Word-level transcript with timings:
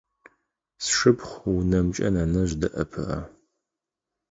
Сшыпхъу 0.83 1.49
унэмкӏэ 1.59 2.07
нэнэжъ 2.13 2.53
дэӏэпыӏэ. 2.61 3.19